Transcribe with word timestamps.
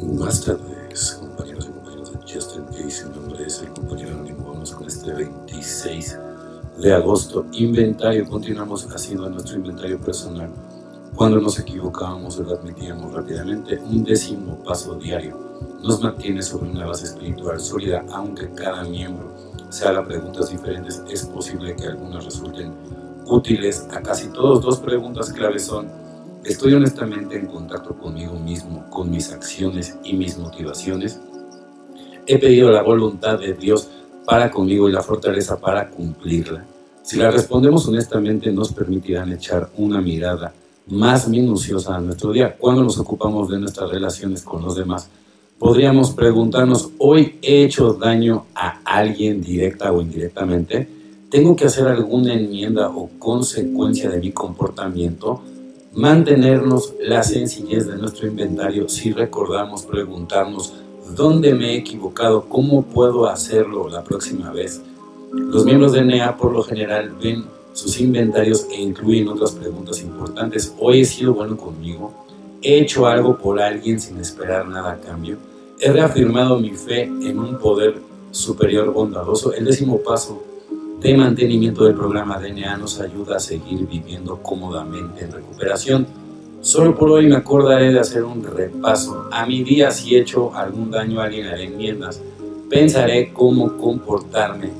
Buenas 0.00 0.44
tardes, 0.44 1.12
compañeros 1.20 1.66
y 1.66 1.72
compañeras 1.72 2.12
de 2.12 2.18
Justin 2.32 2.64
Case. 2.66 3.06
Mi 3.06 3.16
nombre 3.16 3.44
es 3.46 3.62
el 3.62 3.72
compañero 3.72 4.14
anónimo. 4.14 4.52
Vamos 4.52 4.72
con 4.72 4.86
este 4.86 5.12
26 5.12 6.18
de 6.80 6.92
agosto. 6.94 7.46
Inventario. 7.52 8.28
Continuamos 8.28 8.86
haciendo 8.94 9.28
nuestro 9.28 9.56
inventario 9.56 10.00
personal. 10.00 10.50
Cuando 11.14 11.40
nos 11.40 11.58
equivocábamos, 11.58 12.38
lo 12.38 12.52
admitíamos 12.52 13.12
rápidamente. 13.12 13.78
Un 13.78 14.04
décimo 14.04 14.62
paso 14.62 14.94
diario 14.94 15.36
nos 15.82 16.00
mantiene 16.02 16.42
sobre 16.42 16.70
una 16.70 16.86
base 16.86 17.06
espiritual 17.06 17.60
sólida, 17.60 18.04
aunque 18.12 18.50
cada 18.50 18.84
miembro 18.84 19.34
se 19.68 19.86
haga 19.86 20.04
preguntas 20.04 20.50
diferentes. 20.50 21.02
Es 21.10 21.26
posible 21.26 21.74
que 21.74 21.86
algunas 21.86 22.24
resulten 22.24 22.72
útiles 23.26 23.86
a 23.90 24.00
casi 24.00 24.28
todos. 24.28 24.62
Dos 24.62 24.78
preguntas 24.78 25.32
claves 25.32 25.66
son 25.66 25.88
Estoy 26.48 26.72
honestamente 26.72 27.36
en 27.36 27.44
contacto 27.44 27.94
conmigo 27.94 28.32
mismo, 28.38 28.88
con 28.88 29.10
mis 29.10 29.30
acciones 29.32 29.98
y 30.02 30.14
mis 30.14 30.38
motivaciones. 30.38 31.20
He 32.26 32.38
pedido 32.38 32.70
la 32.70 32.82
voluntad 32.82 33.38
de 33.38 33.52
Dios 33.52 33.90
para 34.24 34.50
conmigo 34.50 34.88
y 34.88 34.92
la 34.92 35.02
fortaleza 35.02 35.60
para 35.60 35.90
cumplirla. 35.90 36.64
Si 37.02 37.18
la 37.18 37.30
respondemos 37.30 37.86
honestamente 37.86 38.50
nos 38.50 38.72
permitirán 38.72 39.30
echar 39.30 39.68
una 39.76 40.00
mirada 40.00 40.54
más 40.86 41.28
minuciosa 41.28 41.94
a 41.94 42.00
nuestro 42.00 42.32
día. 42.32 42.56
Cuando 42.56 42.82
nos 42.82 42.98
ocupamos 42.98 43.50
de 43.50 43.58
nuestras 43.58 43.90
relaciones 43.90 44.40
con 44.42 44.62
los 44.62 44.74
demás, 44.74 45.10
podríamos 45.58 46.12
preguntarnos, 46.12 46.92
¿hoy 46.96 47.38
he 47.42 47.62
hecho 47.64 47.92
daño 47.92 48.46
a 48.54 48.80
alguien 48.86 49.42
directa 49.42 49.92
o 49.92 50.00
indirectamente? 50.00 50.88
¿Tengo 51.28 51.54
que 51.54 51.66
hacer 51.66 51.88
alguna 51.88 52.32
enmienda 52.32 52.88
o 52.88 53.10
consecuencia 53.18 54.08
de 54.08 54.18
mi 54.18 54.32
comportamiento? 54.32 55.42
Mantenernos 55.98 56.94
la 57.00 57.24
sencillez 57.24 57.88
de 57.88 57.96
nuestro 57.96 58.28
inventario 58.28 58.88
si 58.88 59.12
recordamos 59.12 59.82
preguntarnos 59.82 60.74
dónde 61.16 61.54
me 61.54 61.72
he 61.72 61.78
equivocado, 61.78 62.44
cómo 62.48 62.82
puedo 62.82 63.26
hacerlo 63.26 63.88
la 63.88 64.04
próxima 64.04 64.52
vez. 64.52 64.80
Los 65.32 65.64
miembros 65.64 65.92
de 65.94 66.04
NEA 66.04 66.36
por 66.36 66.52
lo 66.52 66.62
general 66.62 67.16
ven 67.20 67.46
sus 67.72 67.98
inventarios 68.00 68.68
e 68.70 68.80
incluyen 68.80 69.26
otras 69.26 69.50
preguntas 69.50 70.00
importantes. 70.00 70.72
Hoy 70.78 71.00
he 71.00 71.04
sido 71.04 71.34
bueno 71.34 71.56
conmigo, 71.56 72.12
he 72.62 72.78
hecho 72.78 73.08
algo 73.08 73.36
por 73.36 73.60
alguien 73.60 74.00
sin 74.00 74.20
esperar 74.20 74.68
nada 74.68 74.92
a 74.92 75.00
cambio, 75.00 75.36
he 75.80 75.90
reafirmado 75.90 76.60
mi 76.60 76.70
fe 76.70 77.02
en 77.02 77.40
un 77.40 77.58
poder 77.58 77.96
superior 78.30 78.92
bondadoso. 78.92 79.52
El 79.52 79.64
décimo 79.64 79.98
paso 79.98 80.44
de 81.00 81.16
mantenimiento 81.16 81.84
del 81.84 81.94
programa 81.94 82.40
DNA 82.40 82.76
nos 82.76 83.00
ayuda 83.00 83.36
a 83.36 83.40
seguir 83.40 83.86
viviendo 83.86 84.42
cómodamente 84.42 85.24
en 85.24 85.32
recuperación. 85.32 86.06
Solo 86.60 86.96
por 86.96 87.10
hoy 87.10 87.28
me 87.28 87.36
acordaré 87.36 87.92
de 87.92 88.00
hacer 88.00 88.24
un 88.24 88.42
repaso 88.42 89.28
a 89.30 89.46
mi 89.46 89.62
día 89.62 89.92
si 89.92 90.16
he 90.16 90.20
hecho 90.20 90.52
algún 90.54 90.90
daño 90.90 91.20
a 91.20 91.24
alguien 91.24 91.46
haré 91.46 91.66
enmiendas. 91.66 92.20
Pensaré 92.68 93.32
cómo 93.32 93.76
comportarme 93.76 94.70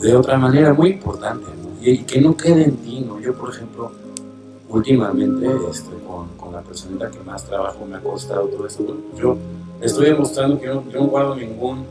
de 0.00 0.14
otra 0.14 0.38
manera 0.38 0.72
muy 0.72 0.90
importante 0.90 1.46
y, 1.82 1.98
que 1.98 2.20
no 2.20 2.36
quede 2.36 2.64
en 2.64 2.76
ti. 2.76 3.04
¿no? 3.04 3.20
Yo, 3.20 3.34
por 3.34 3.50
ejemplo, 3.50 3.90
últimamente 4.68 5.46
este, 5.68 5.90
con, 6.06 6.28
con, 6.36 6.52
la 6.52 6.60
persona 6.60 7.10
que 7.10 7.18
más 7.20 7.44
trabajo 7.44 7.84
me 7.84 7.96
ha 7.96 8.00
costado 8.00 8.46
todo 8.46 8.66
esto, 8.66 8.96
yo 9.18 9.36
estoy 9.80 10.06
demostrando 10.06 10.60
que 10.60 10.66
yo, 10.66 10.84
yo 10.92 11.00
no 11.00 11.06
guardo 11.08 11.34
ningún 11.34 11.84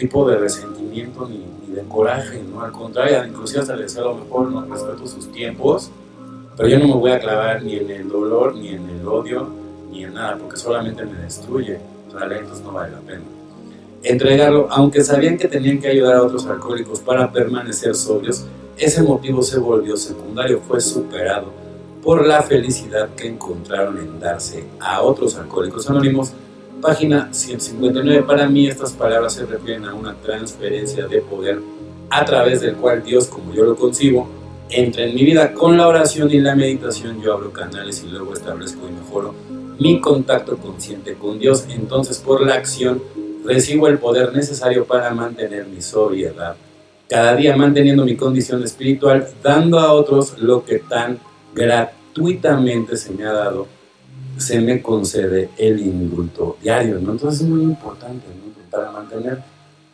tipo 0.00 0.28
de 0.28 0.38
resentimiento 0.38 1.28
ni, 1.28 1.44
de 1.74 1.82
coraje, 1.82 2.42
¿no? 2.42 2.62
Al 2.62 2.72
contrario, 2.72 3.24
inclusive 3.24 3.60
hasta 3.60 3.76
les 3.76 3.96
a 3.96 4.00
lo 4.00 4.14
mejor 4.16 4.50
no 4.50 4.64
respeto 4.64 5.06
sus 5.06 5.30
tiempos, 5.30 5.90
pero 6.56 6.68
yo 6.68 6.78
no 6.80 6.88
me 6.88 6.94
voy 6.94 7.12
a 7.12 7.20
clavar 7.20 7.62
ni 7.62 7.76
en 7.76 7.90
el 7.90 8.08
dolor, 8.08 8.56
ni 8.56 8.70
en 8.70 8.88
el 8.88 9.06
odio, 9.06 9.48
ni 9.92 10.02
en 10.02 10.14
nada, 10.14 10.36
porque 10.36 10.56
solamente 10.56 11.04
me 11.04 11.18
destruye. 11.18 11.78
O 12.12 12.18
entonces 12.18 12.64
no 12.64 12.72
vale 12.72 12.92
la 12.92 13.00
pena. 13.00 13.22
Entregarlo, 14.02 14.66
aunque 14.70 15.04
sabían 15.04 15.38
que 15.38 15.46
tenían 15.46 15.78
que 15.78 15.88
ayudar 15.88 16.16
a 16.16 16.22
otros 16.22 16.46
alcohólicos 16.46 16.98
para 17.00 17.30
permanecer 17.30 17.94
sobrios, 17.94 18.46
ese 18.76 19.02
motivo 19.02 19.42
se 19.42 19.58
volvió 19.58 19.96
secundario, 19.96 20.60
fue 20.66 20.80
superado 20.80 21.52
por 22.02 22.26
la 22.26 22.42
felicidad 22.42 23.10
que 23.10 23.28
encontraron 23.28 23.98
en 23.98 24.18
darse 24.18 24.64
a 24.80 25.02
otros 25.02 25.36
alcohólicos 25.36 25.88
anónimos 25.88 26.32
Página 26.80 27.28
159. 27.30 28.22
Para 28.22 28.48
mí 28.48 28.66
estas 28.66 28.92
palabras 28.92 29.34
se 29.34 29.44
refieren 29.44 29.84
a 29.84 29.94
una 29.94 30.14
transferencia 30.14 31.06
de 31.06 31.20
poder 31.20 31.60
a 32.08 32.24
través 32.24 32.62
del 32.62 32.76
cual 32.76 33.02
Dios, 33.02 33.26
como 33.26 33.52
yo 33.52 33.64
lo 33.64 33.76
concibo, 33.76 34.28
entra 34.70 35.04
en 35.04 35.14
mi 35.14 35.24
vida. 35.24 35.52
Con 35.52 35.76
la 35.76 35.86
oración 35.86 36.30
y 36.30 36.40
la 36.40 36.56
meditación 36.56 37.20
yo 37.20 37.34
abro 37.34 37.52
canales 37.52 38.02
y 38.02 38.10
luego 38.10 38.32
establezco 38.32 38.88
y 38.88 38.92
mejoro 38.92 39.34
mi 39.78 40.00
contacto 40.00 40.56
consciente 40.56 41.14
con 41.14 41.38
Dios. 41.38 41.66
Entonces 41.68 42.18
por 42.18 42.46
la 42.46 42.54
acción 42.54 43.02
recibo 43.44 43.86
el 43.86 43.98
poder 43.98 44.32
necesario 44.32 44.86
para 44.86 45.12
mantener 45.12 45.66
mi 45.66 45.82
sobriedad. 45.82 46.56
Cada 47.08 47.34
día 47.36 47.56
manteniendo 47.56 48.04
mi 48.04 48.16
condición 48.16 48.62
espiritual, 48.62 49.28
dando 49.42 49.80
a 49.80 49.92
otros 49.92 50.38
lo 50.38 50.64
que 50.64 50.78
tan 50.78 51.18
gratuitamente 51.54 52.96
se 52.96 53.12
me 53.12 53.24
ha 53.24 53.32
dado 53.32 53.66
se 54.38 54.60
me 54.60 54.80
concede 54.80 55.50
el 55.58 55.80
indulto 55.80 56.56
diario, 56.62 56.98
¿no? 56.98 57.12
Entonces 57.12 57.42
es 57.42 57.46
muy 57.46 57.62
importante, 57.62 58.26
¿no? 58.28 58.50
Para 58.70 58.90
mantener, 58.90 59.42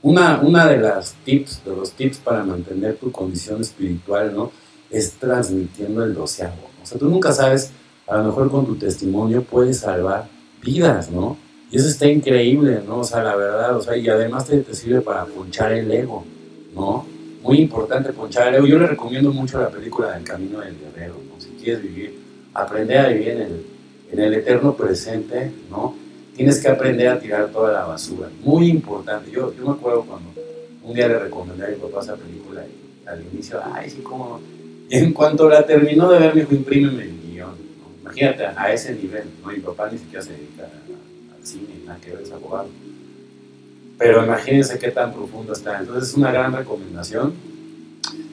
una, 0.02 0.40
una 0.40 0.66
de 0.66 0.78
las 0.78 1.14
tips, 1.24 1.64
de 1.64 1.74
los 1.74 1.92
tips 1.92 2.18
para 2.18 2.44
mantener 2.44 2.96
tu 2.96 3.10
condición 3.10 3.60
espiritual, 3.60 4.34
¿no? 4.34 4.52
Es 4.90 5.12
transmitiendo 5.12 6.04
el 6.04 6.14
doceavo. 6.14 6.70
O 6.82 6.86
sea, 6.86 6.98
tú 6.98 7.08
nunca 7.08 7.32
sabes, 7.32 7.72
a 8.06 8.18
lo 8.18 8.24
mejor 8.24 8.50
con 8.50 8.66
tu 8.66 8.76
testimonio 8.76 9.42
puedes 9.42 9.80
salvar 9.80 10.28
vidas, 10.62 11.10
¿no? 11.10 11.36
Y 11.70 11.78
eso 11.78 11.88
está 11.88 12.06
increíble, 12.06 12.80
¿no? 12.86 12.98
O 12.98 13.04
sea, 13.04 13.22
la 13.22 13.34
verdad, 13.34 13.76
o 13.76 13.82
sea, 13.82 13.96
y 13.96 14.08
además 14.08 14.46
te, 14.46 14.58
te 14.58 14.74
sirve 14.74 15.00
para 15.00 15.24
ponchar 15.24 15.72
el 15.72 15.90
ego, 15.90 16.24
¿no? 16.74 17.04
Muy 17.42 17.58
importante 17.58 18.12
ponchar 18.12 18.48
el 18.48 18.56
ego. 18.56 18.66
Yo 18.66 18.78
le 18.78 18.86
recomiendo 18.86 19.32
mucho 19.32 19.60
la 19.60 19.70
película 19.70 20.12
del 20.12 20.22
Camino 20.22 20.60
del 20.60 20.76
Guerrero, 20.78 21.14
¿no? 21.28 21.40
Si 21.40 21.48
quieres 21.60 21.82
vivir, 21.82 22.20
aprender 22.54 22.98
a 22.98 23.08
vivir 23.08 23.28
en 23.30 23.40
el 23.40 23.75
en 24.10 24.20
el 24.20 24.34
eterno 24.34 24.74
presente, 24.74 25.50
¿no? 25.70 25.94
Tienes 26.36 26.60
que 26.60 26.68
aprender 26.68 27.08
a 27.08 27.18
tirar 27.18 27.48
toda 27.48 27.72
la 27.72 27.84
basura. 27.86 28.28
Muy 28.42 28.68
importante. 28.68 29.30
Yo, 29.30 29.54
yo 29.54 29.64
me 29.64 29.72
acuerdo 29.72 30.04
cuando 30.04 30.30
un 30.82 30.94
día 30.94 31.08
le 31.08 31.18
recomendé 31.18 31.64
a 31.64 31.68
mi 31.68 31.76
papá 31.76 32.02
esa 32.02 32.14
película 32.14 32.62
y 32.64 33.08
al 33.08 33.24
inicio, 33.32 33.60
ay, 33.72 33.90
sí, 33.90 34.02
como... 34.02 34.40
en 34.90 35.12
cuanto 35.12 35.48
la 35.48 35.64
terminó 35.64 36.10
de 36.10 36.18
ver, 36.18 36.34
me 36.34 36.42
dijo, 36.42 36.54
imprímeme 36.54 37.02
el 37.04 37.20
guion. 37.22 37.54
Imagínate, 38.02 38.46
a 38.46 38.72
ese 38.72 38.94
nivel, 38.94 39.24
¿no? 39.42 39.50
Mi 39.50 39.60
papá 39.60 39.88
ni 39.90 39.98
siquiera 39.98 40.22
se 40.22 40.32
dedica 40.32 40.64
al 40.64 41.46
cine, 41.46 41.68
nada 41.84 41.98
que 42.00 42.10
ver, 42.10 42.22
es 42.22 42.30
abogado. 42.30 42.68
Pero 43.98 44.24
imagínense 44.24 44.78
qué 44.78 44.90
tan 44.90 45.12
profundo 45.12 45.54
está. 45.54 45.78
Entonces 45.78 46.10
es 46.10 46.14
una 46.16 46.30
gran 46.30 46.52
recomendación. 46.52 47.32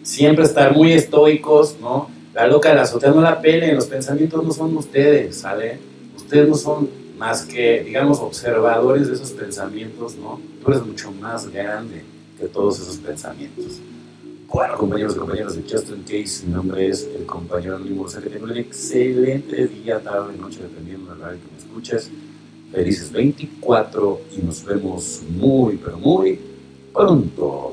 Siempre 0.04 0.44
estar 0.44 0.76
muy 0.76 0.92
estoicos, 0.92 1.78
¿no? 1.80 2.10
La 2.34 2.48
loca 2.48 2.70
de 2.70 2.76
la 2.76 2.82
azotea 2.82 3.12
no 3.12 3.22
la 3.22 3.40
pelen, 3.40 3.76
los 3.76 3.86
pensamientos 3.86 4.44
no 4.44 4.52
son 4.52 4.76
ustedes, 4.76 5.38
¿sale? 5.38 5.78
Ustedes 6.16 6.50
no 6.50 6.56
son 6.56 6.90
más 7.18 7.44
que, 7.44 7.84
digamos, 7.84 8.20
observadores 8.20 9.08
de 9.08 9.14
esos 9.14 9.32
pensamientos, 9.32 10.16
¿no? 10.16 10.42
Tú 10.64 10.72
eres 10.72 10.84
mucho 10.84 11.12
más 11.12 11.48
grande 11.50 12.02
que 12.40 12.48
todos 12.48 12.80
esos 12.80 12.98
pensamientos. 12.98 13.80
Bueno, 14.52 14.78
compañeros 14.78 15.16
y 15.16 15.20
compañeras 15.20 15.56
de 15.56 15.64
Justin 15.64 16.04
Case, 16.04 16.46
mi 16.46 16.54
nombre 16.54 16.88
es 16.88 17.08
el 17.16 17.26
compañero 17.26 17.76
anónimo. 17.76 18.06
Que 18.06 18.30
tengo 18.30 18.46
un 18.46 18.58
excelente 18.58 19.68
día, 19.68 20.00
tarde, 20.00 20.38
noche, 20.38 20.60
dependiendo 20.62 21.14
de 21.14 21.20
la 21.20 21.26
hora 21.28 21.36
que 21.36 21.52
me 21.52 21.58
escuches. 21.58 22.12
Felices 22.72 23.12
24 23.12 24.22
y 24.38 24.46
nos 24.46 24.64
vemos 24.64 25.22
muy, 25.30 25.78
pero 25.78 25.98
muy 25.98 26.40
pronto. 26.94 27.73